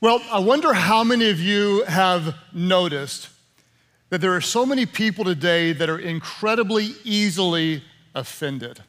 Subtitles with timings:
[0.00, 3.30] Well, I wonder how many of you have noticed
[4.10, 7.82] that there are so many people today that are incredibly easily
[8.14, 8.80] offended.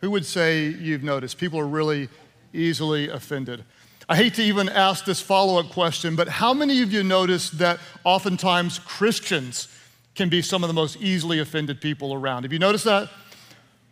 [0.00, 1.38] Who would say you've noticed?
[1.38, 2.08] People are really
[2.52, 3.62] easily offended.
[4.08, 7.50] I hate to even ask this follow up question, but how many of you notice
[7.50, 9.68] that oftentimes Christians
[10.16, 12.42] can be some of the most easily offended people around?
[12.42, 13.08] Have you noticed that?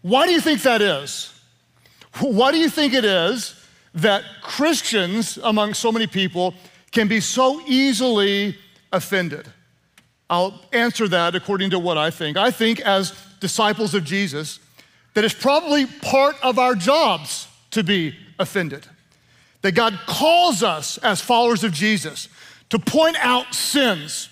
[0.02, 1.32] Why do you think that is?
[2.18, 3.54] Why do you think it is
[3.96, 6.54] that Christians, among so many people,
[6.92, 8.56] can be so easily
[8.92, 9.48] offended?
[10.28, 12.36] I'll answer that according to what I think.
[12.36, 14.60] I think, as disciples of Jesus,
[15.14, 18.86] that it's probably part of our jobs to be offended.
[19.62, 22.28] That God calls us as followers of Jesus
[22.68, 24.28] to point out sins,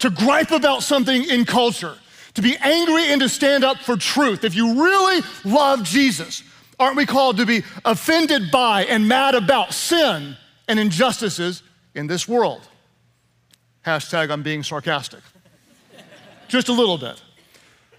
[0.00, 1.96] to gripe about something in culture,
[2.34, 4.44] to be angry and to stand up for truth.
[4.44, 6.42] If you really love Jesus,
[6.78, 10.36] Aren't we called to be offended by and mad about sin
[10.68, 11.62] and injustices
[11.94, 12.68] in this world?
[13.84, 15.20] Hashtag I'm being sarcastic.
[16.48, 17.22] Just a little bit.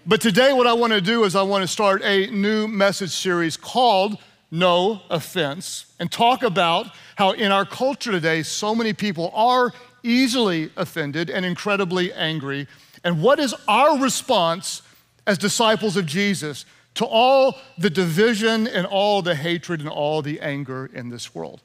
[0.06, 3.10] But today, what I want to do is I want to start a new message
[3.10, 4.16] series called
[4.50, 10.70] No Offense and talk about how in our culture today, so many people are easily
[10.76, 12.68] offended and incredibly angry.
[13.02, 14.82] And what is our response
[15.26, 16.64] as disciples of Jesus
[16.98, 21.60] to all the division and all the hatred and all the anger in this world.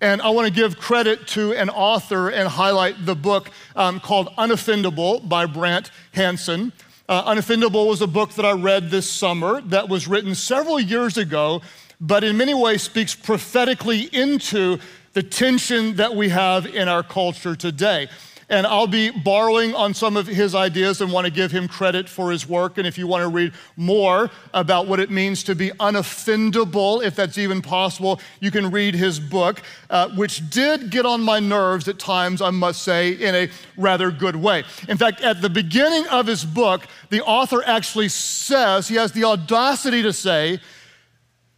[0.00, 4.28] And I want to give credit to an author and highlight the book um, called
[4.38, 6.72] Unoffendable by Brant Hansen.
[7.08, 11.18] Uh, Unoffendable was a book that I read this summer that was written several years
[11.18, 11.60] ago,
[12.00, 14.78] but in many ways speaks prophetically into
[15.12, 18.08] the tension that we have in our culture today.
[18.50, 22.08] And I'll be borrowing on some of his ideas and want to give him credit
[22.08, 22.78] for his work.
[22.78, 27.14] And if you want to read more about what it means to be unoffendable, if
[27.14, 29.60] that's even possible, you can read his book,
[29.90, 34.10] uh, which did get on my nerves at times, I must say, in a rather
[34.10, 34.64] good way.
[34.88, 39.24] In fact, at the beginning of his book, the author actually says, he has the
[39.24, 40.58] audacity to say,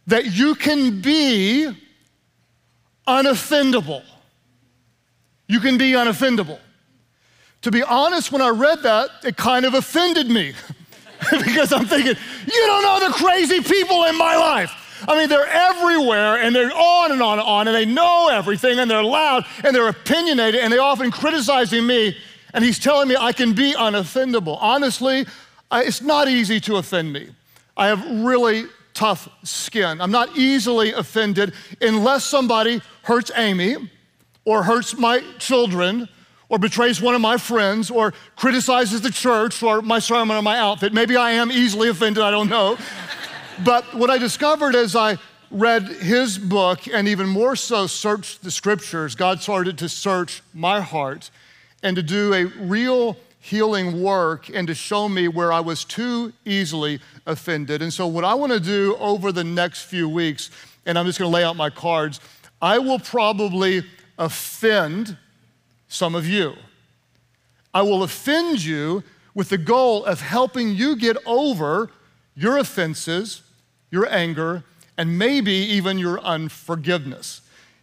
[0.07, 1.71] that you can be
[3.07, 4.03] unoffendable.
[5.47, 6.59] You can be unoffendable.
[7.63, 10.53] To be honest, when I read that, it kind of offended me
[11.31, 14.71] because I'm thinking, you don't know the crazy people in my life.
[15.07, 18.79] I mean, they're everywhere and they're on and on and on and they know everything
[18.79, 22.17] and they're loud and they're opinionated and they're often criticizing me.
[22.53, 24.57] And he's telling me I can be unoffendable.
[24.59, 25.25] Honestly,
[25.69, 27.29] I, it's not easy to offend me.
[27.77, 30.01] I have really tough skin.
[30.01, 33.77] I'm not easily offended unless somebody hurts Amy
[34.45, 36.09] or hurts my children
[36.51, 40.59] or betrays one of my friends or criticizes the church or my sermon or my
[40.59, 40.93] outfit.
[40.93, 42.77] Maybe I am easily offended, I don't know.
[43.63, 45.17] but what I discovered as I
[45.49, 50.81] read his book and even more so searched the scriptures, God started to search my
[50.81, 51.31] heart
[51.83, 56.33] and to do a real healing work and to show me where I was too
[56.43, 57.81] easily offended.
[57.81, 60.51] And so, what I want to do over the next few weeks,
[60.85, 62.19] and I'm just going to lay out my cards,
[62.61, 63.83] I will probably
[64.17, 65.17] offend
[65.91, 66.53] some of you.
[67.73, 69.03] I will offend you
[69.35, 71.91] with the goal of helping you get over
[72.33, 73.41] your offenses,
[73.91, 74.63] your anger,
[74.97, 77.41] and maybe even your unforgiveness.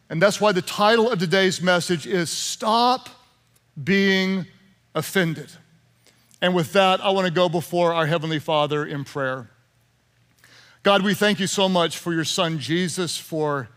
[0.09, 3.11] And that's why the title of today's message is Stop
[3.83, 4.47] Being
[4.95, 5.51] Offended.
[6.41, 9.51] And with that, I want to go before our Heavenly Father in prayer.
[10.83, 13.69] God, we thank you so much for your Son Jesus, for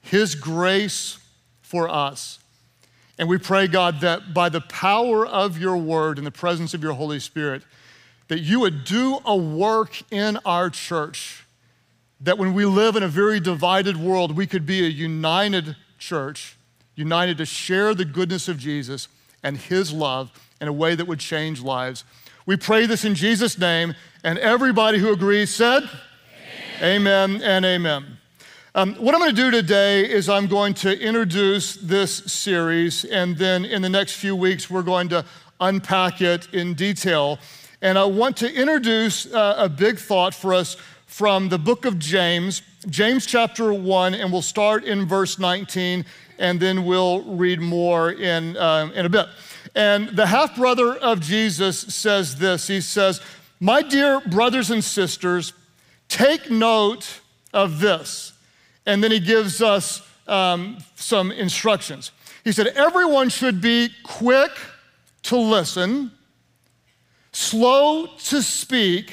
[0.00, 1.18] his grace
[1.62, 2.40] for us.
[3.18, 6.82] And we pray, God, that by the power of your word and the presence of
[6.82, 7.62] your Holy Spirit,
[8.28, 11.44] that you would do a work in our church,
[12.20, 16.56] that when we live in a very divided world, we could be a united church,
[16.94, 19.08] united to share the goodness of Jesus
[19.42, 22.04] and his love in a way that would change lives.
[22.46, 23.94] We pray this in Jesus' name,
[24.24, 25.88] and everybody who agrees said,
[26.82, 28.18] Amen, amen and amen.
[28.76, 33.34] Um, what I'm going to do today is I'm going to introduce this series, and
[33.34, 35.24] then in the next few weeks, we're going to
[35.58, 37.38] unpack it in detail.
[37.80, 40.76] And I want to introduce uh, a big thought for us
[41.06, 46.04] from the book of James, James chapter 1, and we'll start in verse 19,
[46.38, 49.26] and then we'll read more in, uh, in a bit.
[49.74, 53.22] And the half brother of Jesus says this He says,
[53.58, 55.54] My dear brothers and sisters,
[56.10, 57.22] take note
[57.54, 58.34] of this
[58.86, 62.12] and then he gives us um, some instructions.
[62.44, 64.52] He said, Everyone should be quick
[65.24, 66.12] to listen,
[67.32, 69.12] slow to speak,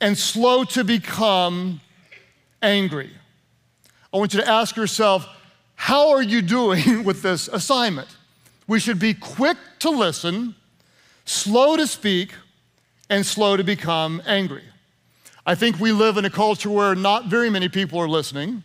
[0.00, 1.80] and slow to become
[2.62, 3.10] angry.
[4.12, 5.26] I want you to ask yourself,
[5.74, 8.08] how are you doing with this assignment?
[8.66, 10.54] We should be quick to listen,
[11.24, 12.32] slow to speak,
[13.10, 14.62] and slow to become angry.
[15.44, 18.62] I think we live in a culture where not very many people are listening,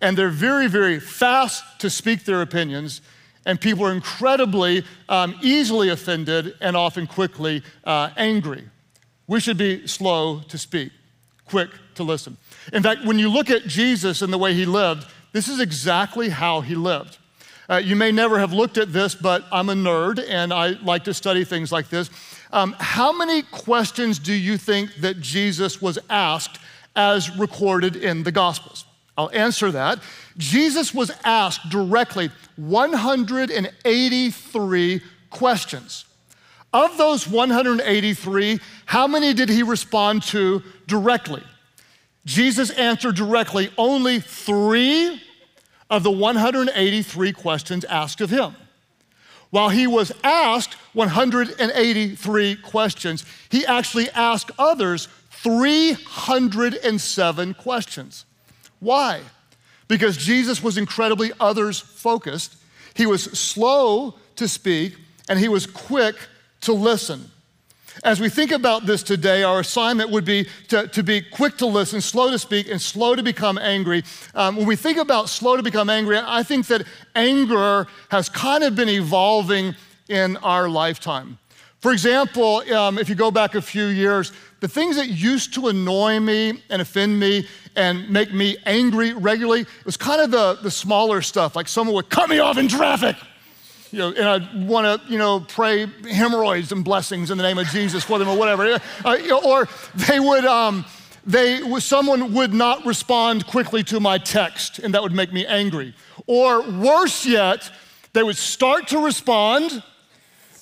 [0.00, 3.00] and they're very, very fast to speak their opinions,
[3.46, 8.64] and people are incredibly um, easily offended and often quickly uh, angry.
[9.26, 10.92] We should be slow to speak,
[11.46, 12.36] quick to listen.
[12.72, 16.28] In fact, when you look at Jesus and the way he lived, this is exactly
[16.28, 17.16] how he lived.
[17.72, 21.04] Uh, you may never have looked at this, but I'm a nerd and I like
[21.04, 22.10] to study things like this.
[22.52, 26.58] Um, how many questions do you think that Jesus was asked
[26.94, 28.84] as recorded in the Gospels?
[29.16, 30.00] I'll answer that.
[30.36, 36.04] Jesus was asked directly 183 questions.
[36.74, 41.42] Of those 183, how many did he respond to directly?
[42.26, 45.22] Jesus answered directly only three
[45.92, 48.56] of the 183 questions asked of him.
[49.50, 58.24] While he was asked 183 questions, he actually asked others 307 questions.
[58.80, 59.20] Why?
[59.86, 62.56] Because Jesus was incredibly others focused,
[62.94, 64.96] he was slow to speak,
[65.28, 66.16] and he was quick
[66.62, 67.30] to listen.
[68.04, 71.66] As we think about this today, our assignment would be to, to be quick to
[71.66, 74.02] listen, slow to speak, and slow to become angry.
[74.34, 78.64] Um, when we think about slow to become angry, I think that anger has kind
[78.64, 79.74] of been evolving
[80.08, 81.38] in our lifetime.
[81.80, 85.68] For example, um, if you go back a few years, the things that used to
[85.68, 90.70] annoy me and offend me and make me angry regularly was kind of the, the
[90.70, 93.16] smaller stuff, like someone would cut me off in traffic
[93.92, 97.58] you know, and I want to, you know, pray hemorrhoids and blessings in the name
[97.58, 98.80] of Jesus for them or whatever.
[99.04, 100.86] Uh, you know, or they would, um,
[101.26, 105.94] they, someone would not respond quickly to my text, and that would make me angry.
[106.26, 107.70] Or worse yet,
[108.14, 109.82] they would start to respond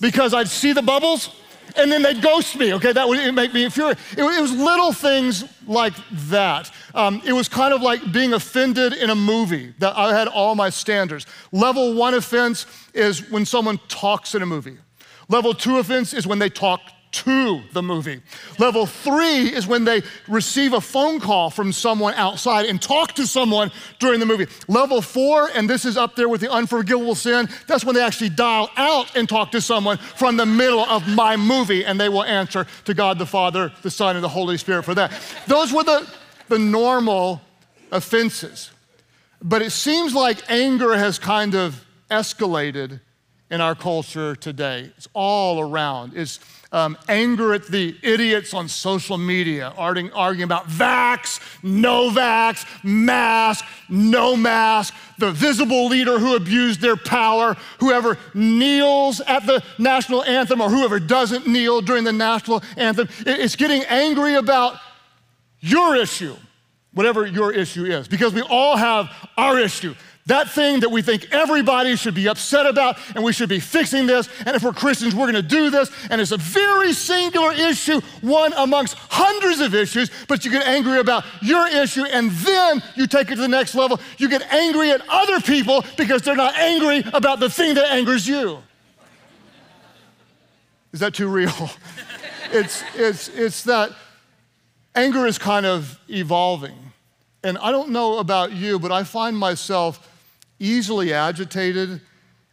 [0.01, 1.31] because I'd see the bubbles
[1.77, 2.75] and then they'd ghost me.
[2.75, 3.99] Okay, that would make me furious.
[4.13, 5.95] It, it, was little things like
[6.29, 6.71] that.
[6.95, 10.55] Um, it was kind of like being offended in a movie that I had all
[10.55, 11.27] my standards.
[11.53, 14.79] Level one offense is when someone talks in a movie.
[15.29, 16.81] Level two offense is when they talk
[17.13, 18.21] to the movie.
[18.59, 23.27] Level three is when they receive a phone call from someone outside and talk to
[23.27, 24.47] someone during the movie.
[24.69, 28.31] Level four, and this is up there with the unforgivable sin, that's when they actually
[28.31, 32.25] dial out and talk to someone from the middle of my movie and they will
[32.25, 35.13] answer to God the Father, the Son, and the Holy Spirit for that.
[35.47, 36.09] Those were the,
[36.49, 37.41] the normal
[37.91, 38.71] offenses.
[39.43, 43.01] But it seems like anger has kind of escalated
[43.51, 44.91] in our culture today.
[44.97, 46.13] It's all around.
[46.15, 46.39] It's
[46.73, 53.65] um, anger at the idiots on social media, arguing, arguing about vax, no vax, mask,
[53.89, 60.61] no mask, the visible leader who abused their power, whoever kneels at the national anthem
[60.61, 63.09] or whoever doesn't kneel during the national anthem.
[63.27, 64.77] It's getting angry about
[65.59, 66.37] your issue,
[66.95, 69.95] whatever your issue is, because we all have our issue.
[70.31, 74.07] That thing that we think everybody should be upset about, and we should be fixing
[74.07, 78.01] this, and if we're Christians, we're gonna do this, and it's a very singular issue,
[78.21, 83.09] one amongst hundreds of issues, but you get angry about your issue, and then you
[83.09, 83.99] take it to the next level.
[84.19, 88.29] You get angry at other people because they're not angry about the thing that angers
[88.29, 88.63] you.
[90.93, 91.71] Is that too real?
[92.53, 93.91] it's, it's, it's that
[94.95, 96.93] anger is kind of evolving.
[97.43, 100.07] And I don't know about you, but I find myself
[100.61, 102.01] easily agitated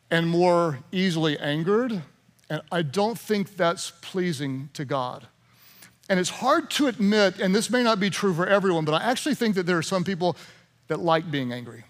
[0.10, 2.02] and more easily angered.
[2.50, 5.28] And I don't think that's pleasing to God.
[6.10, 9.04] And it's hard to admit, and this may not be true for everyone, but I
[9.04, 10.38] actually think that there are some people
[10.88, 11.84] that like being angry.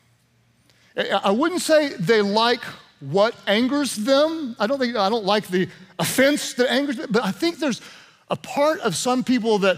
[1.23, 2.63] I wouldn't say they like
[2.99, 4.55] what angers them.
[4.59, 5.69] I don't think I don't like the
[5.99, 7.81] offense that angers them, but I think there's
[8.29, 9.77] a part of some people that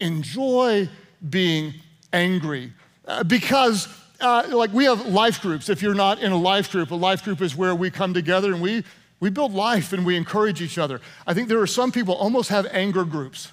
[0.00, 0.88] enjoy
[1.30, 1.74] being
[2.12, 2.72] angry
[3.06, 3.86] uh, because
[4.20, 5.68] uh, like we have life groups.
[5.68, 8.52] If you're not in a life group, a life group is where we come together
[8.52, 8.84] and we,
[9.20, 11.00] we build life and we encourage each other.
[11.26, 13.52] I think there are some people almost have anger groups.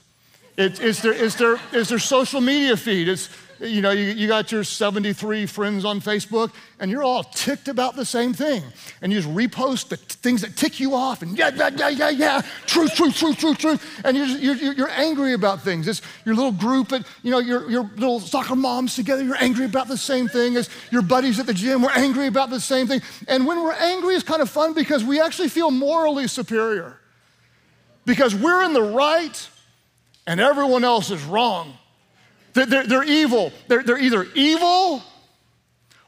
[0.55, 3.07] It, it's, their, it's, their, it's their social media feed.
[3.07, 3.29] It's,
[3.63, 7.95] you know, you, you got your 73 friends on Facebook, and you're all ticked about
[7.95, 8.63] the same thing.
[9.01, 11.89] And you just repost the t- things that tick you off, and yeah, yeah, yeah,
[11.89, 14.01] yeah, yeah, truth, truth, truth, truth, truth.
[14.03, 15.87] And you're, you're, you're angry about things.
[15.87, 19.65] It's your little group, at, you know, your, your little soccer moms together, you're angry
[19.65, 22.87] about the same thing as your buddies at the gym, we're angry about the same
[22.87, 23.01] thing.
[23.27, 26.99] And when we're angry, it's kind of fun because we actually feel morally superior.
[28.05, 29.49] Because we're in the right
[30.27, 31.77] and everyone else is wrong.
[32.53, 33.51] They're, they're, they're evil.
[33.67, 35.01] They're, they're either evil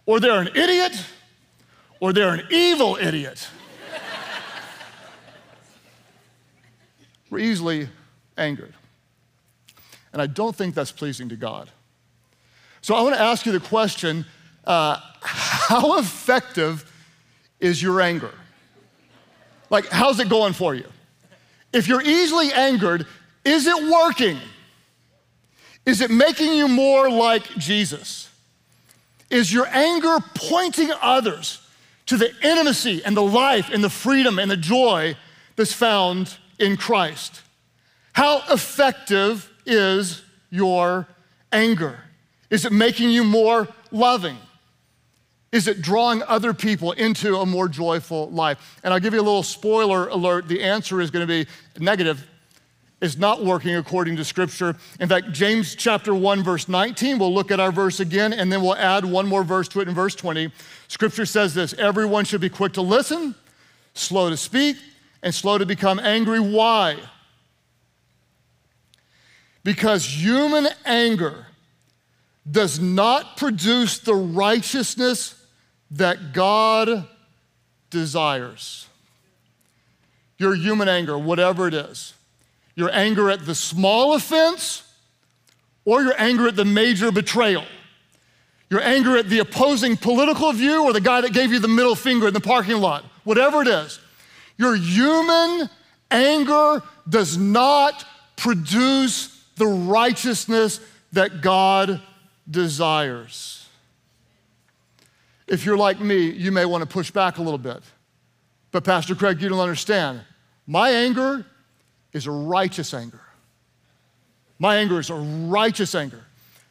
[0.05, 0.93] or they're an idiot
[1.99, 3.47] or they're an evil idiot.
[7.29, 7.89] We're easily
[8.37, 8.73] angered.
[10.13, 11.69] And I don't think that's pleasing to God.
[12.81, 14.25] So I want to ask you the question
[14.65, 16.91] uh, how effective
[17.59, 18.33] is your anger?
[19.69, 20.85] Like, how's it going for you?
[21.73, 23.07] If you're easily angered,
[23.43, 24.37] is it working?
[25.85, 28.29] Is it making you more like Jesus?
[29.29, 31.61] Is your anger pointing others
[32.07, 35.15] to the intimacy and the life and the freedom and the joy
[35.55, 37.41] that's found in Christ?
[38.13, 41.07] How effective is your
[41.51, 41.99] anger?
[42.49, 44.37] Is it making you more loving?
[45.51, 48.79] Is it drawing other people into a more joyful life?
[48.83, 50.47] And I'll give you a little spoiler alert.
[50.47, 51.49] The answer is going to be
[51.79, 52.25] negative.
[53.05, 54.75] It's not working according to Scripture.
[55.00, 58.63] In fact, James chapter 1, verse 19, we'll look at our verse again, and then
[58.63, 60.51] we'll add one more verse to it in verse 20.
[60.88, 63.35] Scripture says this Everyone should be quick to listen,
[63.93, 64.77] slow to speak,
[65.21, 66.39] and slow to become angry.
[66.39, 66.97] Why?
[69.63, 71.45] Because human anger
[72.50, 75.35] does not produce the righteousness
[75.91, 77.07] that God
[77.91, 78.88] desires.
[80.39, 82.14] Your human anger, whatever it is,
[82.75, 84.84] your anger at the small offense
[85.86, 87.63] or your anger at the major betrayal,
[88.70, 91.96] your anger at the opposing political view or the guy that gave you the middle
[91.96, 94.00] finger in the parking lot, whatever it is,
[94.58, 95.70] your human
[96.12, 98.05] anger does not
[98.36, 100.79] produce the righteousness
[101.13, 102.01] that God
[102.50, 103.67] desires.
[105.48, 107.82] If you're like me, you may want to push back a little bit.
[108.72, 110.22] But, Pastor Craig, you don't understand.
[110.67, 111.46] My anger
[112.15, 113.22] is a righteous anger.
[114.57, 116.24] My anger is a righteous anger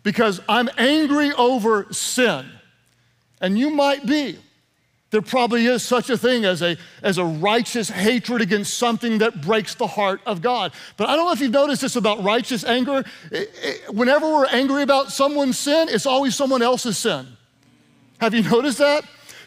[0.02, 2.46] because I'm angry over sin.
[3.40, 4.38] And you might be.
[5.10, 9.42] There probably is such a thing as a, as a righteous hatred against something that
[9.42, 10.72] breaks the heart of God.
[10.96, 13.04] But I don't know if you've noticed this about righteous anger.
[13.90, 17.28] Whenever we're angry about someone's sin, it's always someone else's sin.
[18.18, 19.04] Have you noticed that?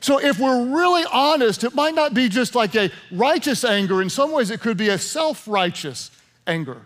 [0.08, 4.02] So if we're really honest, it might not be just like a righteous anger.
[4.02, 6.12] In some ways, it could be a self righteous
[6.48, 6.82] anger.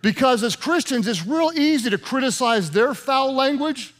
[0.00, 3.92] Because as Christians, it's real easy to criticize their foul language,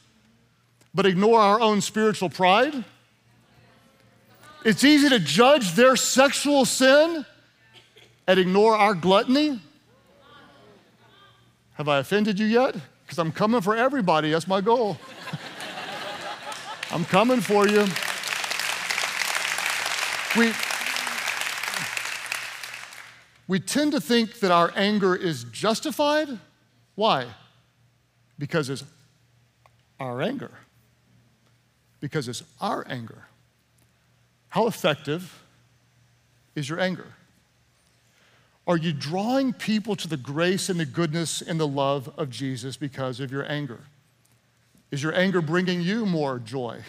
[0.94, 2.86] but ignore our own spiritual pride.
[4.64, 7.26] It's easy to judge their sexual sin
[8.26, 9.60] and ignore our gluttony.
[11.74, 12.76] Have I offended you yet?
[13.04, 14.30] Because I'm coming for everybody.
[14.30, 14.96] That's my goal.
[16.90, 17.86] I'm coming for you.
[20.36, 20.52] We,
[23.48, 26.28] we tend to think that our anger is justified.
[26.94, 27.26] Why?
[28.38, 28.84] Because it's
[29.98, 30.50] our anger.
[32.00, 33.26] Because it's our anger.
[34.50, 35.42] How effective
[36.54, 37.06] is your anger?
[38.66, 42.76] Are you drawing people to the grace and the goodness and the love of Jesus
[42.76, 43.80] because of your anger?
[44.90, 46.80] Is your anger bringing you more joy?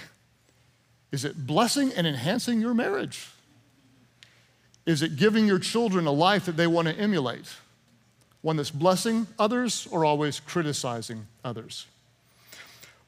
[1.11, 3.29] Is it blessing and enhancing your marriage?
[4.87, 7.45] Is it giving your children a life that they want to emulate?
[8.41, 11.85] One that's blessing others or always criticizing others?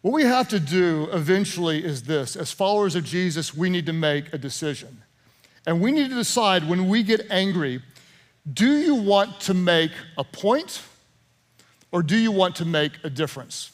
[0.02, 3.94] What we have to do eventually is this as followers of Jesus, we need to
[3.94, 5.04] make a decision.
[5.66, 7.82] And we need to decide when we get angry
[8.54, 10.82] do you want to make a point
[11.92, 13.72] or do you want to make a difference?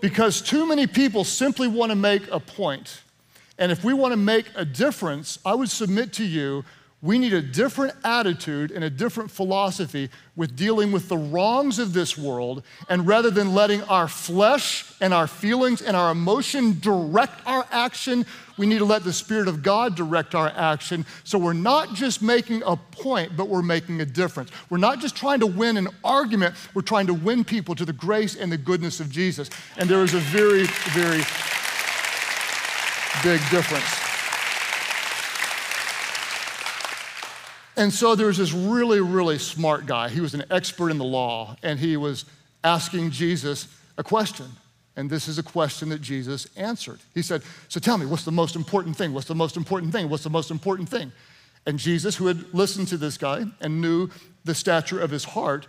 [0.00, 3.02] Because too many people simply want to make a point.
[3.62, 6.64] And if we want to make a difference, I would submit to you
[7.00, 11.92] we need a different attitude and a different philosophy with dealing with the wrongs of
[11.92, 12.62] this world.
[12.88, 18.24] And rather than letting our flesh and our feelings and our emotion direct our action,
[18.56, 21.04] we need to let the Spirit of God direct our action.
[21.24, 24.50] So we're not just making a point, but we're making a difference.
[24.70, 27.92] We're not just trying to win an argument, we're trying to win people to the
[27.92, 29.50] grace and the goodness of Jesus.
[29.76, 31.22] And there is a very, very
[33.22, 33.84] big difference.
[37.76, 40.08] And so there was this really, really smart guy.
[40.08, 42.24] He was an expert in the law, and he was
[42.62, 43.66] asking Jesus
[43.98, 44.46] a question.
[44.94, 47.00] And this is a question that Jesus answered.
[47.14, 49.14] He said, So tell me, what's the most important thing?
[49.14, 50.10] What's the most important thing?
[50.10, 51.12] What's the most important thing?
[51.64, 54.10] And Jesus, who had listened to this guy and knew
[54.44, 55.66] the stature of his heart,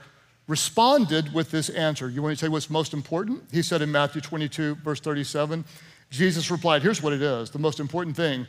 [0.48, 2.10] responded with this answer.
[2.10, 3.44] You want to tell say what's most important?
[3.52, 5.64] He said in Matthew 22, verse 37,
[6.14, 8.46] Jesus replied, Here's what it is the most important thing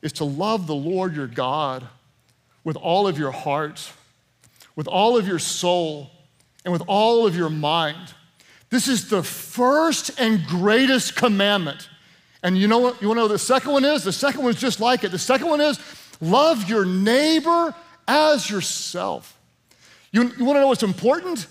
[0.00, 1.86] is to love the Lord your God
[2.62, 3.92] with all of your heart,
[4.76, 6.08] with all of your soul,
[6.64, 8.14] and with all of your mind.
[8.70, 11.88] This is the first and greatest commandment.
[12.44, 13.02] And you know what?
[13.02, 14.04] You want to know what the second one is?
[14.04, 15.10] The second one is just like it.
[15.10, 15.80] The second one is
[16.20, 17.74] love your neighbor
[18.06, 19.36] as yourself.
[20.12, 21.48] You, you want to know what's important?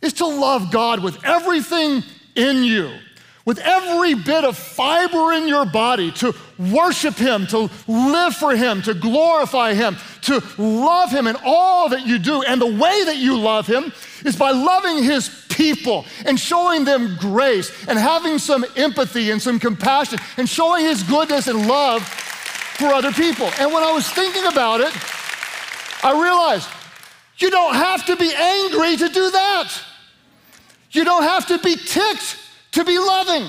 [0.00, 2.02] Is to love God with everything
[2.34, 2.94] in you,
[3.44, 8.82] with every bit of fiber in your body, to worship Him, to live for Him,
[8.82, 12.42] to glorify Him, to love Him in all that you do.
[12.42, 13.92] And the way that you love Him
[14.24, 19.58] is by loving His people and showing them grace and having some empathy and some
[19.58, 23.50] compassion and showing His goodness and love for other people.
[23.58, 24.92] And when I was thinking about it,
[26.04, 26.68] I realized
[27.38, 29.72] you don't have to be angry to do that.
[30.92, 32.38] You don't have to be ticked
[32.72, 33.46] to be loving.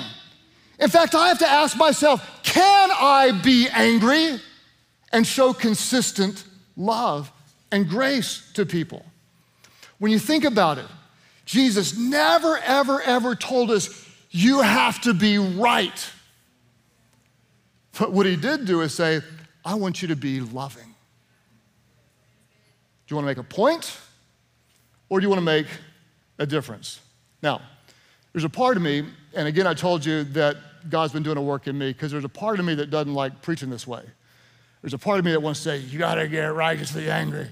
[0.78, 4.38] In fact, I have to ask myself can I be angry
[5.12, 6.44] and show consistent
[6.76, 7.30] love
[7.70, 9.04] and grace to people?
[9.98, 10.86] When you think about it,
[11.44, 16.10] Jesus never, ever, ever told us you have to be right.
[17.98, 19.20] But what he did do is say,
[19.64, 20.94] I want you to be loving.
[23.06, 23.96] Do you want to make a point
[25.08, 25.66] or do you want to make
[26.38, 27.00] a difference?
[27.42, 27.60] Now,
[28.34, 30.56] there's a part of me, and again, I told you that
[30.90, 33.14] God's been doing a work in me because there's a part of me that doesn't
[33.14, 34.02] like preaching this way.
[34.82, 37.46] There's a part of me that wants to say, you got to get righteously angry.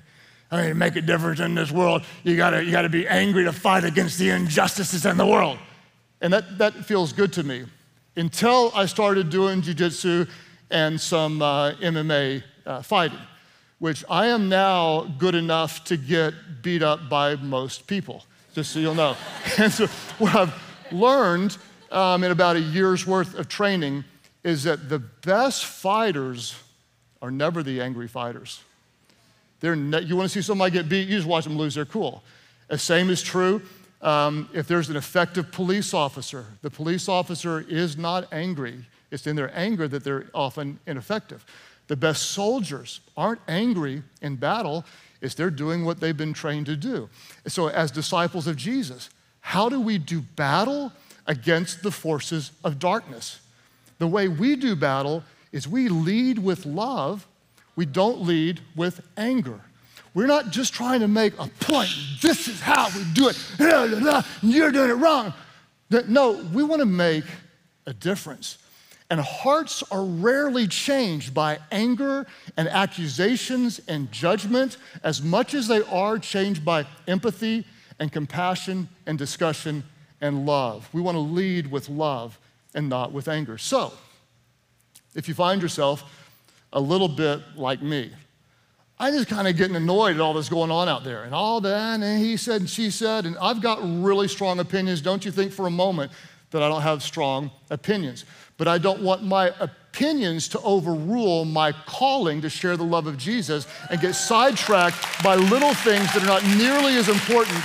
[0.51, 3.45] I mean, to make a difference in this world, you gotta, you gotta be angry
[3.45, 5.59] to fight against the injustices in the world.
[6.21, 7.65] And that, that feels good to me
[8.17, 10.29] until I started doing jujitsu
[10.69, 13.19] and some uh, MMA uh, fighting,
[13.79, 18.79] which I am now good enough to get beat up by most people, just so
[18.79, 19.17] you'll know.
[19.59, 19.87] and so,
[20.19, 21.57] what I've learned
[21.91, 24.05] um, in about a year's worth of training
[24.45, 26.57] is that the best fighters
[27.21, 28.63] are never the angry fighters.
[29.61, 31.85] They're ne- you want to see somebody get beat, you just watch them lose, they're
[31.85, 32.23] cool.
[32.69, 33.63] The same is true
[34.01, 36.47] um, if there's an effective police officer.
[36.63, 41.45] The police officer is not angry, it's in their anger that they're often ineffective.
[41.87, 44.85] The best soldiers aren't angry in battle,
[45.21, 47.09] it's they're doing what they've been trained to do.
[47.47, 49.11] So, as disciples of Jesus,
[49.43, 50.93] how do we do battle
[51.27, 53.41] against the forces of darkness?
[53.99, 57.27] The way we do battle is we lead with love
[57.77, 59.61] we don't lead with anger.
[60.15, 61.91] We're not just trying to make a point.
[62.21, 64.25] This is how we do it.
[64.43, 65.33] You're doing it wrong.
[66.07, 67.25] No, we want to make
[67.87, 68.59] a difference.
[69.09, 72.27] And hearts are rarely changed by anger
[72.57, 77.67] and accusations and judgment as much as they are changed by empathy
[78.03, 79.85] and compassion and discussion
[80.21, 80.89] and love.
[80.93, 82.37] We want to lead with love
[82.75, 83.59] and not with anger.
[83.59, 83.93] So,
[85.15, 86.03] if you find yourself
[86.73, 88.11] a little bit like me.
[88.99, 91.61] I'm just kind of getting annoyed at all this going on out there and all
[91.61, 95.01] that, and he said and she said, and I've got really strong opinions.
[95.01, 96.11] Don't you think for a moment
[96.51, 98.25] that I don't have strong opinions?
[98.57, 103.17] But I don't want my opinions to overrule my calling to share the love of
[103.17, 107.63] Jesus and get sidetracked by little things that are not nearly as important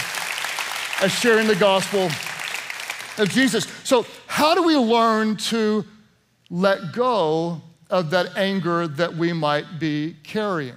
[1.01, 2.09] as sharing the gospel
[3.17, 3.65] of Jesus.
[3.83, 5.85] So, how do we learn to
[6.49, 10.75] let go of that anger that we might be carrying.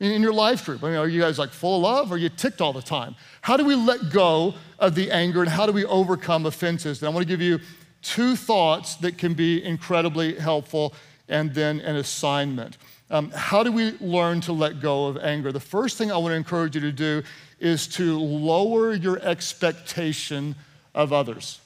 [0.00, 2.18] In your life group, I mean, are you guys like full of love or are
[2.18, 3.16] you ticked all the time?
[3.40, 7.02] How do we let go of the anger and how do we overcome offenses?
[7.02, 7.58] And I want to give you
[8.02, 10.94] two thoughts that can be incredibly helpful
[11.28, 12.76] and then an assignment.
[13.10, 15.50] Um, how do we learn to let go of anger?
[15.50, 17.22] The first thing I want to encourage you to do
[17.58, 20.54] is to lower your expectation
[20.94, 21.60] of others.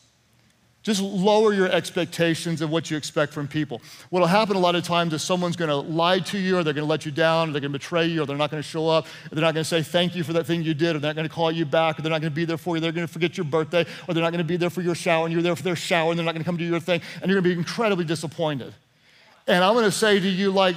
[0.83, 3.81] Just lower your expectations of what you expect from people.
[4.11, 6.87] What'll happen a lot of times is someone's gonna lie to you, or they're gonna
[6.87, 9.35] let you down, or they're gonna betray you, or they're not gonna show up, or
[9.37, 11.28] they're not gonna say thank you for that thing you did, or they're not gonna
[11.28, 13.44] call you back, or they're not gonna be there for you, they're gonna forget your
[13.44, 15.76] birthday, or they're not gonna be there for your shower, and you're there for their
[15.76, 18.74] shower, and they're not gonna come to your thing, and you're gonna be incredibly disappointed.
[19.46, 20.74] And I'm gonna say to you, like,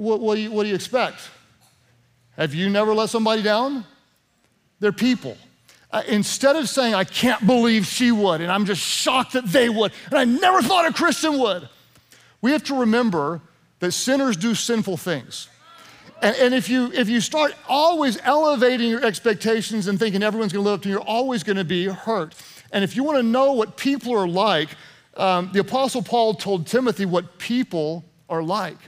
[0.00, 1.30] what, what, do, you, what do you expect?
[2.36, 3.84] Have you never let somebody down?
[4.80, 5.36] They're people
[5.92, 9.68] uh, instead of saying, I can't believe she would, and I'm just shocked that they
[9.68, 11.68] would, and I never thought a Christian would,
[12.40, 13.40] we have to remember
[13.80, 15.48] that sinners do sinful things.
[16.22, 20.64] And, and if, you, if you start always elevating your expectations and thinking everyone's gonna
[20.64, 22.34] live up to you, you're always gonna be hurt.
[22.72, 24.68] And if you wanna know what people are like,
[25.16, 28.78] um, the Apostle Paul told Timothy what people are like.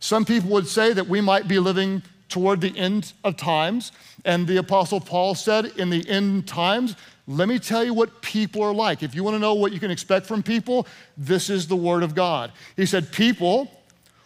[0.00, 3.92] Some people would say that we might be living toward the end of times.
[4.24, 8.62] And the Apostle Paul said, in the end times, let me tell you what people
[8.62, 9.02] are like.
[9.02, 12.02] If you want to know what you can expect from people, this is the Word
[12.02, 12.52] of God.
[12.76, 13.70] He said, People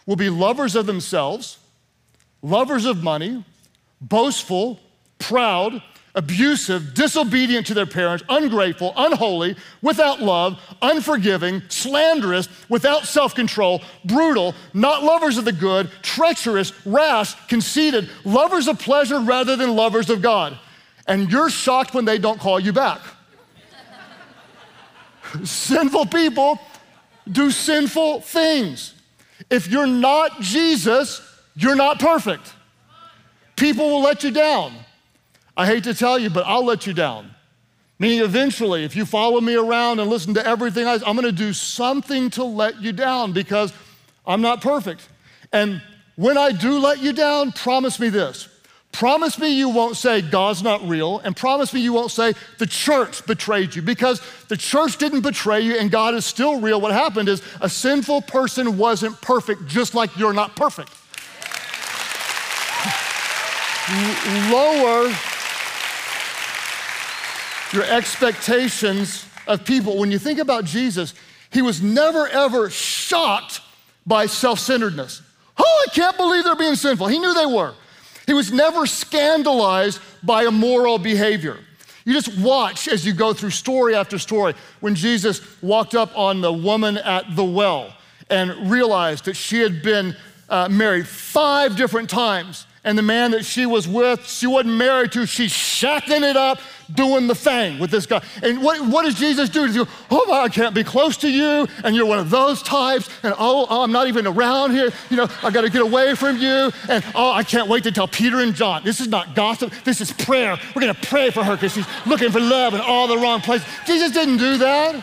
[0.05, 1.57] will be lovers of themselves,
[2.43, 3.43] lovers of money,
[3.99, 4.79] boastful,
[5.17, 5.81] proud,
[6.15, 14.53] abusive, disobedient to their parents, ungrateful, unholy, without love, unforgiving, slanderous, without self control, brutal,
[14.73, 20.21] not lovers of the good, treacherous, rash, conceited, lovers of pleasure rather than lovers of
[20.21, 20.57] God.
[21.07, 23.01] And you're shocked when they don't call you back.
[25.43, 26.59] Sinful people
[27.29, 28.93] do sinful things.
[29.49, 31.21] If you're not Jesus,
[31.55, 32.53] you're not perfect.
[33.55, 34.73] People will let you down.
[35.61, 37.29] I hate to tell you, but I'll let you down.
[37.99, 41.53] Meaning, eventually, if you follow me around and listen to everything I, I'm gonna do
[41.53, 43.71] something to let you down because
[44.25, 45.07] I'm not perfect.
[45.53, 45.79] And
[46.15, 48.47] when I do let you down, promise me this.
[48.91, 52.65] Promise me you won't say God's not real, and promise me you won't say the
[52.65, 56.81] church betrayed you because the church didn't betray you and God is still real.
[56.81, 60.89] What happened is a sinful person wasn't perfect, just like you're not perfect.
[64.51, 65.13] Lower
[67.73, 69.97] your expectations of people.
[69.97, 71.13] When you think about Jesus,
[71.51, 73.61] he was never ever shocked
[74.05, 75.21] by self centeredness.
[75.57, 77.07] Oh, I can't believe they're being sinful.
[77.07, 77.73] He knew they were.
[78.25, 81.59] He was never scandalized by immoral behavior.
[82.05, 84.53] You just watch as you go through story after story.
[84.79, 87.93] When Jesus walked up on the woman at the well
[88.29, 90.15] and realized that she had been
[90.51, 95.13] uh, married five different times, and the man that she was with, she wasn't married
[95.13, 96.59] to, she's shacking it up,
[96.93, 98.21] doing the thing with this guy.
[98.43, 99.63] And what, what does Jesus do?
[99.63, 102.61] He goes, Oh, my, I can't be close to you, and you're one of those
[102.61, 104.91] types, and oh, oh I'm not even around here.
[105.09, 107.91] You know, I got to get away from you, and oh, I can't wait to
[107.91, 108.83] tell Peter and John.
[108.83, 110.59] This is not gossip, this is prayer.
[110.75, 113.65] We're to pray for her because she's looking for love in all the wrong places.
[113.85, 115.01] Jesus didn't do that.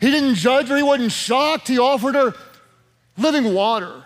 [0.00, 1.68] He didn't judge her, he wasn't shocked.
[1.68, 2.32] He offered her
[3.18, 4.04] living water,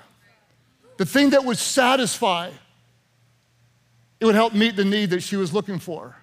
[0.97, 2.51] the thing that would satisfy.
[4.21, 6.17] It would help meet the need that she was looking for.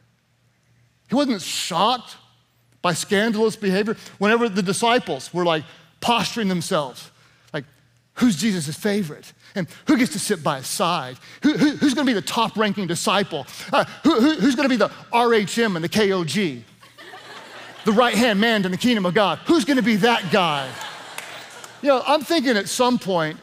[1.09, 2.15] He wasn't shocked
[2.81, 3.97] by scandalous behavior.
[4.19, 5.65] Whenever the disciples were like
[5.99, 7.11] posturing themselves,
[7.53, 7.65] like,
[8.13, 9.33] who's Jesus' favorite?
[9.55, 11.17] And who gets to sit by his side?
[11.43, 13.47] Who, who, who's to be the top ranking disciple?
[13.73, 16.63] Uh, who, who's to be the RHM and the KOG?
[17.85, 19.39] the right hand man in the kingdom of God?
[19.45, 20.69] Who's to be that guy?
[21.81, 23.37] You know, I'm thinking at some point,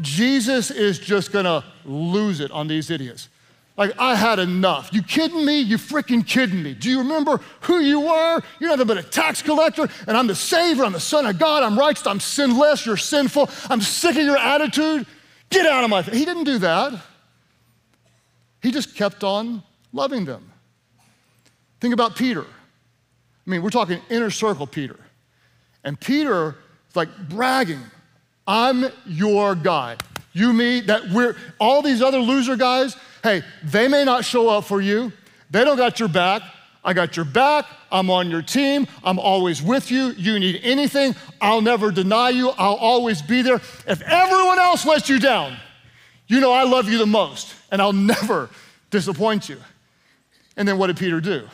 [0.00, 3.28] Jesus is just to lose it on these idiots.
[3.76, 4.90] Like, I had enough.
[4.92, 5.60] You kidding me?
[5.60, 6.74] You freaking kidding me?
[6.74, 8.42] Do you remember who you were?
[8.60, 10.84] You're nothing but a tax collector, and I'm the Savior.
[10.84, 11.62] I'm the Son of God.
[11.62, 12.06] I'm righteous.
[12.06, 12.84] I'm sinless.
[12.84, 13.48] You're sinful.
[13.70, 15.06] I'm sick of your attitude.
[15.48, 16.14] Get out of my face.
[16.14, 17.00] He didn't do that.
[18.62, 20.52] He just kept on loving them.
[21.80, 22.42] Think about Peter.
[22.42, 25.00] I mean, we're talking inner circle Peter.
[25.82, 26.56] And Peter
[26.92, 27.80] is like bragging,
[28.46, 29.96] I'm your guy.
[30.32, 34.64] You, me, that we're all these other loser guys, hey, they may not show up
[34.64, 35.12] for you.
[35.50, 36.42] They don't got your back.
[36.84, 37.66] I got your back.
[37.90, 38.86] I'm on your team.
[39.04, 40.08] I'm always with you.
[40.12, 42.50] You need anything, I'll never deny you.
[42.50, 43.56] I'll always be there.
[43.86, 45.56] If everyone else lets you down,
[46.26, 48.48] you know I love you the most, and I'll never
[48.90, 49.58] disappoint you.
[50.56, 51.46] And then what did Peter do?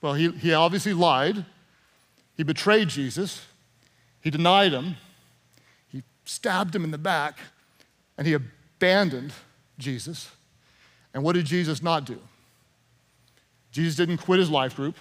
[0.00, 1.44] Well, he, he obviously lied.
[2.36, 3.44] He betrayed Jesus.
[4.28, 4.94] He denied him.
[5.90, 7.38] He stabbed him in the back,
[8.18, 9.32] and he abandoned
[9.78, 10.30] Jesus.
[11.14, 12.18] And what did Jesus not do?
[13.72, 14.96] Jesus didn't quit his life group.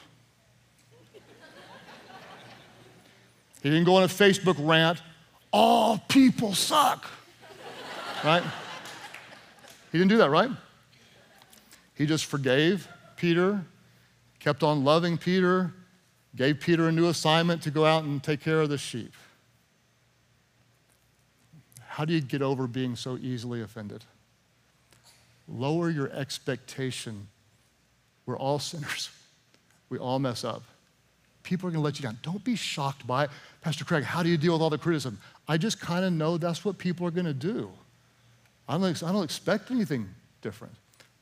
[3.62, 5.02] He didn't go on a Facebook rant,
[5.52, 7.06] all people suck.
[8.24, 8.44] Right?
[9.92, 10.52] He didn't do that, right?
[11.96, 12.88] He just forgave
[13.18, 13.62] Peter,
[14.40, 15.74] kept on loving Peter,
[16.38, 19.14] gave Peter a new assignment to go out and take care of the sheep.
[21.82, 24.04] How do you get over being so easily offended?
[25.48, 27.28] Lower your expectation.
[28.26, 29.10] We're all sinners.
[29.90, 30.64] We all mess up.
[31.42, 32.20] People are going to let you down.
[32.22, 33.30] Don't be shocked by it.
[33.62, 35.18] Pastor Craig, how do you deal with all the criticism?
[35.48, 37.72] I just kind of know that's what people are going to do.
[38.68, 40.08] I don't, I don't expect anything
[40.42, 40.74] different.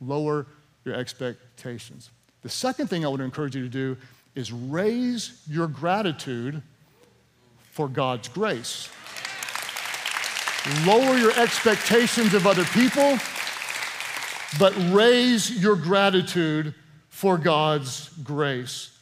[0.02, 0.48] Lower
[0.84, 2.10] your expectations.
[2.42, 3.96] The second thing I would encourage you to do
[4.36, 6.62] is raise your gratitude
[7.72, 8.90] for God's grace.
[10.86, 13.18] Lower your expectations of other people
[14.60, 16.74] but raise your gratitude
[17.10, 18.98] for God's grace.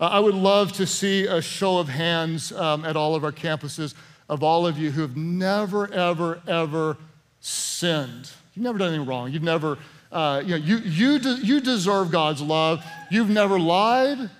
[0.00, 3.32] Uh, I would love to see a show of hands um, at all of our
[3.32, 3.94] campuses
[4.28, 6.96] of all of you who have never, ever, ever
[7.40, 8.30] sinned.
[8.54, 9.30] You've never done anything wrong.
[9.32, 9.78] You've never,
[10.10, 12.84] uh, you know, you, you, de- you deserve God's love.
[13.10, 14.30] You've never lied.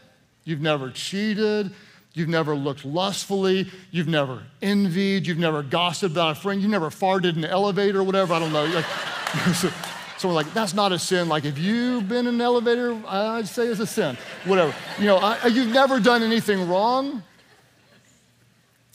[0.45, 1.73] You've never cheated.
[2.15, 3.71] You've never looked lustfully.
[3.91, 5.27] You've never envied.
[5.27, 6.61] You've never gossiped about a friend.
[6.61, 8.35] You've never farted in the elevator or whatever.
[8.35, 8.65] I don't know.
[8.65, 8.85] Like,
[10.19, 11.29] someone like, that's not a sin.
[11.29, 14.19] Like, if you've been in an elevator, I'd say it's a sin.
[14.45, 14.75] Whatever.
[14.99, 17.23] You know, I, you've never done anything wrong.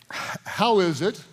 [0.10, 1.24] How is it?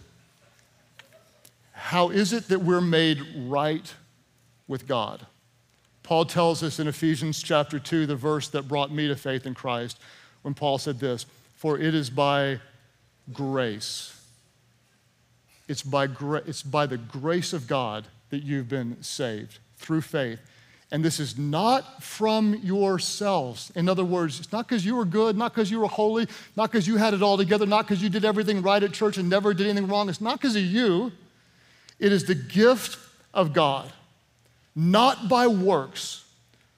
[1.72, 3.94] How is it that we're made right
[4.66, 5.26] with God?
[6.04, 9.54] Paul tells us in Ephesians chapter 2, the verse that brought me to faith in
[9.54, 9.98] Christ,
[10.42, 12.60] when Paul said this For it is by
[13.32, 14.16] grace,
[15.66, 20.38] it's by, gra- it's by the grace of God that you've been saved through faith.
[20.92, 23.72] And this is not from yourselves.
[23.74, 26.70] In other words, it's not because you were good, not because you were holy, not
[26.70, 29.28] because you had it all together, not because you did everything right at church and
[29.28, 30.08] never did anything wrong.
[30.08, 31.10] It's not because of you.
[31.98, 32.98] It is the gift
[33.32, 33.90] of God,
[34.74, 36.24] not by works,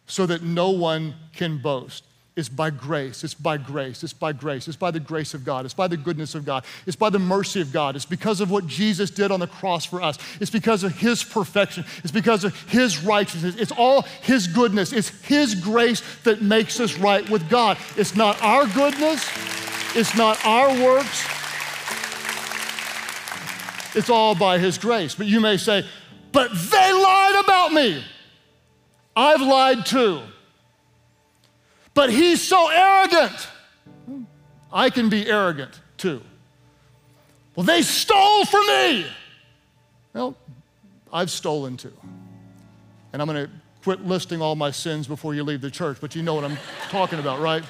[0.06, 2.04] so that no one can boast.
[2.36, 3.24] It's by grace.
[3.24, 4.04] It's by grace.
[4.04, 4.68] It's by grace.
[4.68, 5.64] It's by the grace of God.
[5.64, 6.66] It's by the goodness of God.
[6.84, 7.96] It's by the mercy of God.
[7.96, 10.18] It's because of what Jesus did on the cross for us.
[10.38, 11.86] It's because of His perfection.
[12.04, 13.56] It's because of His righteousness.
[13.56, 14.92] It's all His goodness.
[14.92, 17.78] It's His grace that makes us right with God.
[17.96, 19.26] It's not our goodness.
[19.94, 21.26] It's not our works.
[23.96, 25.14] It's all by His grace.
[25.14, 25.86] But you may say,
[26.36, 28.04] but they lied about me.
[29.16, 30.20] I've lied too
[31.96, 33.48] but he's so arrogant.
[34.70, 36.20] I can be arrogant too.
[37.56, 39.06] Well, they stole from me.
[40.12, 40.36] Well,
[41.10, 41.94] I've stolen too.
[43.14, 43.50] And I'm going to
[43.82, 46.58] quit listing all my sins before you leave the church, but you know what I'm
[46.90, 47.64] talking about, right?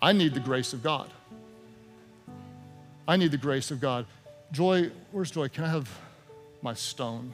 [0.00, 1.10] I need the grace of God.
[3.08, 4.06] I need the grace of God.
[4.52, 5.48] Joy, where's Joy?
[5.48, 5.90] Can I have
[6.66, 7.32] my stone?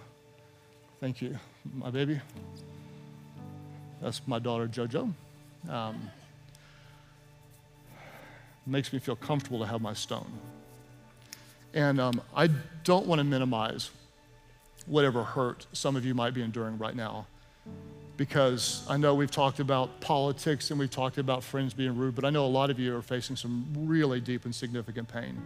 [1.00, 1.38] Thank you,
[1.74, 2.20] my baby.
[4.02, 5.10] That's my daughter, JoJo.
[5.70, 6.10] Um,
[8.66, 10.30] makes me feel comfortable to have my stone.
[11.72, 12.50] And um, I
[12.84, 13.88] don't want to minimize
[14.84, 17.26] whatever hurt some of you might be enduring right now.
[18.18, 22.26] Because I know we've talked about politics and we've talked about friends being rude, but
[22.26, 25.40] I know a lot of you are facing some really deep and significant pain.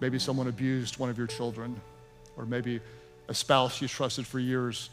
[0.00, 1.78] Maybe someone abused one of your children,
[2.38, 2.80] or maybe
[3.28, 4.88] a spouse you trusted for years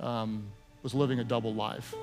[0.00, 0.42] um,
[0.82, 1.94] was living a double life.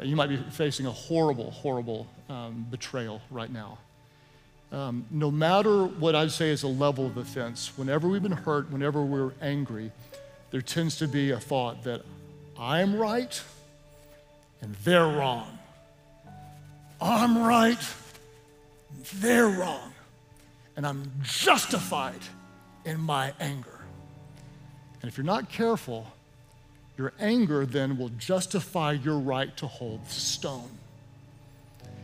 [0.00, 3.78] You might be facing a horrible, horrible um, betrayal right now.
[4.72, 8.70] Um, no matter what I'd say is a level of offense, whenever we've been hurt,
[8.70, 9.92] whenever we're angry,
[10.50, 12.02] there tends to be a thought that
[12.58, 13.40] I'm right
[14.60, 15.58] and they're wrong.
[17.00, 17.78] I'm right,
[19.14, 19.92] they're wrong.
[20.76, 22.20] And I'm justified
[22.84, 23.75] in my anger.
[25.02, 26.06] And if you're not careful,
[26.96, 30.70] your anger then will justify your right to hold the stone.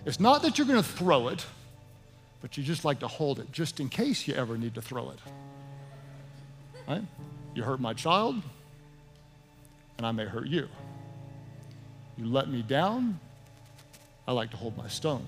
[0.05, 1.47] It's not that you're going to throw it,
[2.41, 5.11] but you just like to hold it just in case you ever need to throw
[5.11, 5.19] it.
[6.89, 7.03] Right?
[7.55, 8.43] You hurt my child,
[9.97, 10.69] and I may hurt you.
[12.19, 13.19] You let me down,
[14.27, 15.25] I like to hold my stone.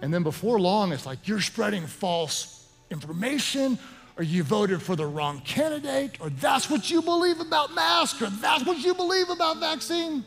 [0.00, 3.78] And then before long, it's like you're spreading false information
[4.18, 8.26] or you voted for the wrong candidate, or that's what you believe about masks, or
[8.26, 10.24] that's what you believe about vaccine.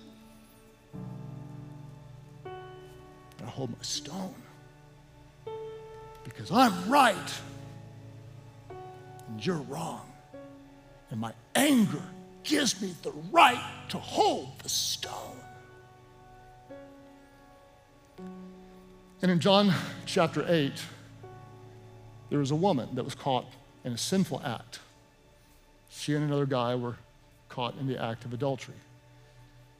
[2.45, 4.33] But I hold my stone
[6.23, 7.17] because I'm right
[9.27, 10.07] and you're wrong.
[11.09, 12.01] And my anger
[12.45, 15.35] gives me the right to hold the stone.
[19.21, 19.73] And in John
[20.05, 20.71] chapter 8,
[22.29, 23.45] there was a woman that was caught
[23.83, 24.79] in a sinful act.
[25.89, 26.95] She and another guy were
[27.49, 28.75] caught in the act of adultery.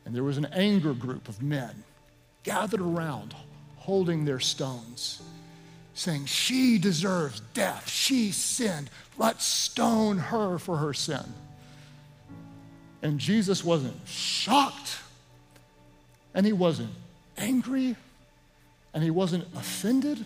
[0.05, 1.83] And there was an anger group of men
[2.43, 3.33] gathered around
[3.77, 5.21] holding their stones,
[5.93, 7.89] saying, She deserves death.
[7.89, 8.89] She sinned.
[9.17, 11.23] Let's stone her for her sin.
[13.01, 14.99] And Jesus wasn't shocked,
[16.33, 16.91] and he wasn't
[17.37, 17.95] angry,
[18.93, 20.25] and he wasn't offended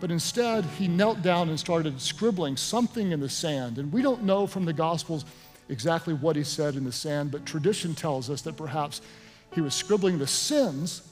[0.00, 3.78] but instead, he knelt down and started scribbling something in the sand.
[3.78, 5.24] And we don't know from the Gospels
[5.68, 9.00] exactly what he said in the sand, but tradition tells us that perhaps
[9.54, 11.02] he was scribbling the sins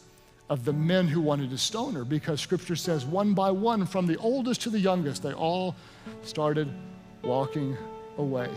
[0.51, 4.07] of the men who wanted to stone her because scripture says one by one, from
[4.07, 5.75] the oldest to the youngest, they all
[6.23, 6.69] started
[7.23, 7.77] walking
[8.19, 8.51] away.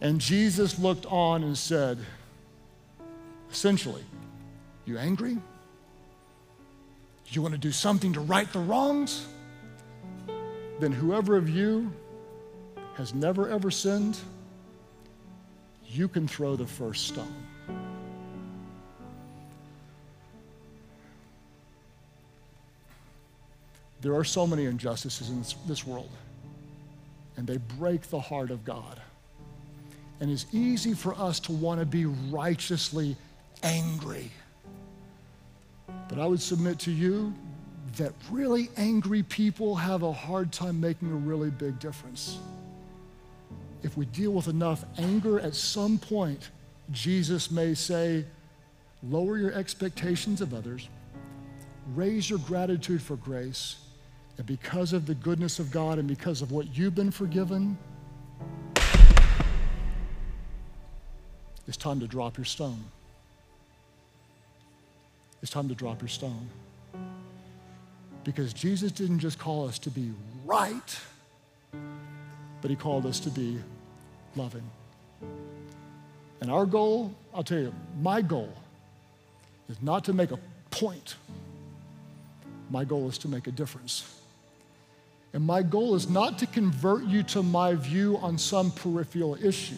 [0.00, 1.98] And Jesus looked on and said,
[3.50, 4.04] essentially,
[4.86, 5.36] You angry?
[7.34, 9.26] You want to do something to right the wrongs?
[10.80, 11.92] Then whoever of you
[12.94, 14.18] has never ever sinned,
[15.86, 17.34] you can throw the first stone.
[24.00, 26.10] There are so many injustices in this, this world,
[27.36, 29.00] and they break the heart of God.
[30.20, 33.16] And it's easy for us to want to be righteously
[33.62, 34.30] angry.
[36.08, 37.34] But I would submit to you
[37.96, 42.38] that really angry people have a hard time making a really big difference.
[43.82, 46.50] If we deal with enough anger, at some point,
[46.90, 48.24] Jesus may say,
[49.02, 50.88] lower your expectations of others,
[51.94, 53.76] raise your gratitude for grace,
[54.36, 57.78] and because of the goodness of God and because of what you've been forgiven,
[61.66, 62.82] it's time to drop your stone.
[65.42, 66.48] It's time to drop your stone.
[68.24, 70.12] Because Jesus didn't just call us to be
[70.44, 71.00] right,
[72.60, 73.58] but He called us to be
[74.36, 74.68] loving.
[76.40, 78.52] And our goal, I'll tell you, my goal
[79.68, 80.38] is not to make a
[80.70, 81.16] point.
[82.70, 84.14] My goal is to make a difference.
[85.32, 89.76] And my goal is not to convert you to my view on some peripheral issue.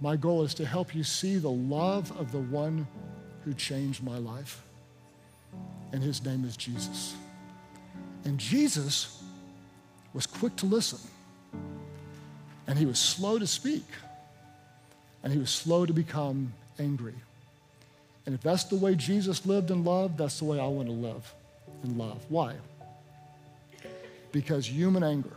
[0.00, 2.86] My goal is to help you see the love of the one
[3.44, 4.62] who changed my life.
[5.92, 7.14] And his name is Jesus.
[8.24, 9.22] And Jesus
[10.12, 10.98] was quick to listen,
[12.66, 13.84] and he was slow to speak,
[15.22, 17.14] and he was slow to become angry.
[18.26, 20.94] And if that's the way Jesus lived and loved, that's the way I want to
[20.94, 21.34] live
[21.82, 22.24] and love.
[22.28, 22.54] Why?
[24.32, 25.36] Because human anger,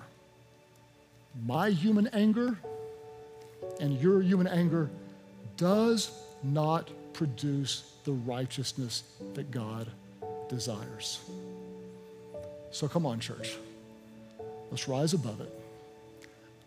[1.45, 2.57] my human anger
[3.79, 4.89] and your human anger
[5.57, 9.01] does not produce the righteousness
[9.33, 9.87] that God
[10.49, 11.19] desires.
[12.69, 13.55] So come on, church.
[14.69, 15.51] Let's rise above it.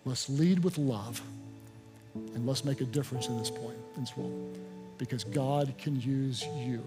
[0.05, 1.23] Let's lead with love.
[2.35, 4.59] And let's make a difference in this point, in this world,
[4.99, 6.83] because God can use you.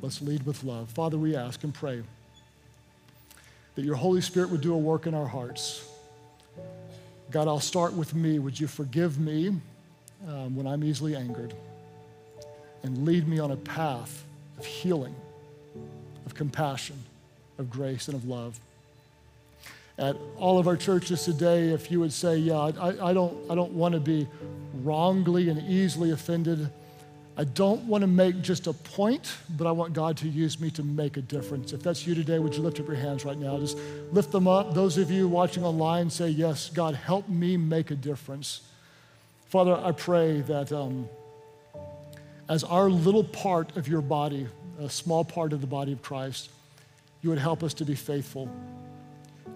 [0.00, 0.88] Let's lead with love.
[0.88, 2.02] Father, we ask and pray
[3.74, 5.86] that your Holy Spirit would do a work in our hearts.
[7.30, 8.38] God, I'll start with me.
[8.38, 9.48] Would you forgive me
[10.26, 11.52] um, when I'm easily angered
[12.84, 14.24] and lead me on a path
[14.58, 15.16] of healing,
[16.26, 16.96] of compassion,
[17.58, 18.60] of grace, and of love?
[19.98, 23.54] At all of our churches today, if you would say, Yeah, I, I don't, I
[23.54, 24.28] don't want to be
[24.82, 26.70] wrongly and easily offended.
[27.36, 30.70] I don't want to make just a point, but I want God to use me
[30.72, 31.72] to make a difference.
[31.72, 33.58] If that's you today, would you lift up your hands right now?
[33.58, 33.76] Just
[34.12, 34.72] lift them up.
[34.72, 38.60] Those of you watching online say, Yes, God, help me make a difference.
[39.46, 41.08] Father, I pray that um,
[42.48, 44.46] as our little part of your body,
[44.78, 46.50] a small part of the body of Christ,
[47.22, 48.50] you would help us to be faithful,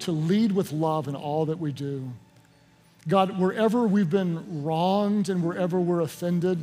[0.01, 2.11] to lead with love in all that we do.
[3.07, 6.59] God, wherever we've been wronged and wherever we're offended,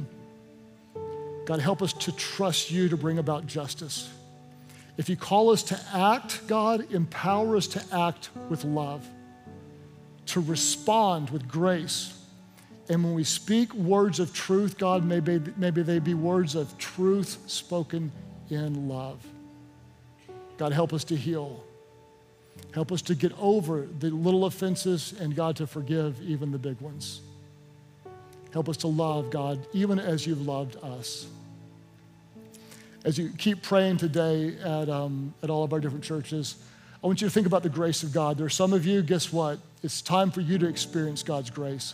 [1.45, 4.09] God, help us to trust you to bring about justice.
[4.97, 9.07] If you call us to act, God, empower us to act with love,
[10.27, 12.17] to respond with grace.
[12.88, 17.39] And when we speak words of truth, God, maybe, maybe they be words of truth
[17.48, 18.12] spoken
[18.50, 19.26] in love.
[20.58, 21.63] God, help us to heal.
[22.74, 26.80] Help us to get over the little offenses and, God, to forgive even the big
[26.80, 27.21] ones.
[28.54, 31.28] Help us to love, God, even as you've loved us.
[33.04, 36.56] As you keep praying today at, um, at all of our different churches,
[37.04, 38.38] I want you to think about the grace of God.
[38.38, 39.60] There are some of you, guess what?
[39.84, 41.93] It's time for you to experience God's grace.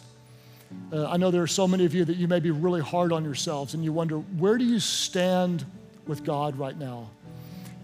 [0.91, 3.13] Uh, I know there are so many of you that you may be really hard
[3.13, 5.65] on yourselves and you wonder, where do you stand
[6.05, 7.09] with God right now?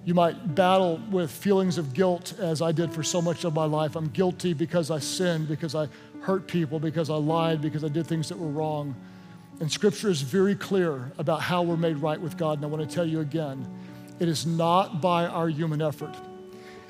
[0.03, 3.65] You might battle with feelings of guilt, as I did for so much of my
[3.65, 3.95] life.
[3.95, 5.89] I'm guilty because I sinned, because I
[6.21, 8.95] hurt people, because I lied, because I did things that were wrong.
[9.59, 12.57] And scripture is very clear about how we're made right with God.
[12.57, 13.67] And I want to tell you again
[14.19, 16.15] it is not by our human effort,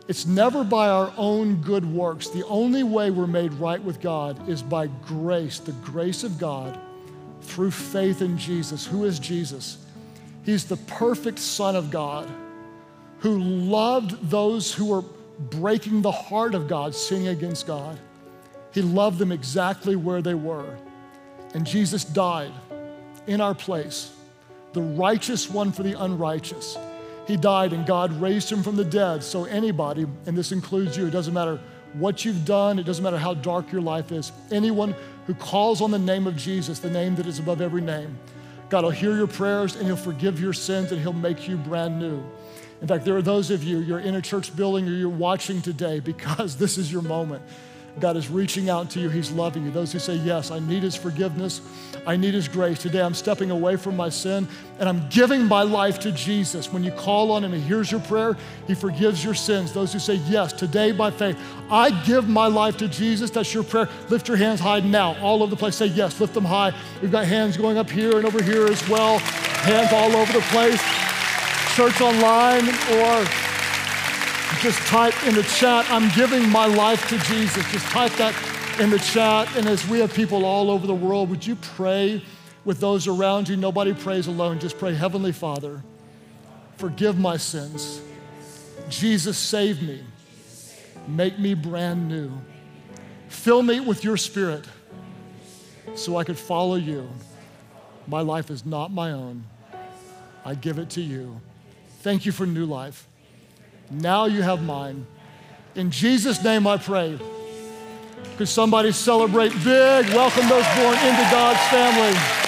[0.07, 2.29] it's never by our own good works.
[2.29, 6.79] The only way we're made right with God is by grace, the grace of God
[7.41, 8.85] through faith in Jesus.
[8.85, 9.77] Who is Jesus?
[10.43, 12.29] He's the perfect Son of God
[13.19, 15.03] who loved those who were
[15.39, 17.99] breaking the heart of God, sinning against God.
[18.71, 20.77] He loved them exactly where they were.
[21.53, 22.51] And Jesus died
[23.25, 24.15] in our place,
[24.73, 26.77] the righteous one for the unrighteous.
[27.28, 29.21] He died and God raised him from the dead.
[29.23, 31.60] So, anybody, and this includes you, it doesn't matter
[31.94, 35.92] what you've done, it doesn't matter how dark your life is, anyone who calls on
[35.92, 38.17] the name of Jesus, the name that is above every name,
[38.69, 42.00] God will hear your prayers and He'll forgive your sins and He'll make you brand
[42.00, 42.23] new.
[42.82, 45.62] In fact, there are those of you, you're in a church building or you're watching
[45.62, 47.44] today because this is your moment.
[48.00, 49.10] God is reaching out to you.
[49.10, 49.71] He's loving you.
[49.71, 51.62] Those who say, Yes, I need His forgiveness.
[52.06, 52.79] I need His grace.
[52.79, 54.48] Today I'm stepping away from my sin
[54.79, 56.71] and I'm giving my life to Jesus.
[56.71, 58.37] When you call on Him, He hears your prayer,
[58.67, 59.73] He forgives your sins.
[59.73, 61.37] Those who say, Yes, today by faith,
[61.71, 63.31] I give my life to Jesus.
[63.31, 63.89] That's your prayer.
[64.10, 65.75] Lift your hands high now, all over the place.
[65.75, 66.73] Say, Yes, lift them high.
[67.02, 70.41] We've got hands going up here and over here as well, hands all over the
[70.41, 70.81] place.
[71.75, 73.46] Church online or
[74.62, 77.69] just type in the chat, I'm giving my life to Jesus.
[77.71, 78.33] Just type that
[78.79, 79.56] in the chat.
[79.56, 82.23] And as we have people all over the world, would you pray
[82.65, 83.58] with those around you?
[83.58, 84.60] Nobody prays alone.
[84.60, 85.83] Just pray, Heavenly Father,
[86.77, 88.02] forgive my sins.
[88.89, 90.04] Jesus, save me.
[91.08, 92.31] Make me brand new.
[93.29, 94.65] Fill me with your spirit
[95.95, 97.08] so I could follow you.
[98.08, 99.43] My life is not my own.
[100.45, 101.41] I give it to you.
[102.00, 103.08] Thank you for new life.
[103.90, 105.06] Now you have mine.
[105.75, 107.19] In Jesus' name I pray.
[108.38, 110.10] Could somebody celebrate big?
[110.10, 112.46] Welcome those born into God's family.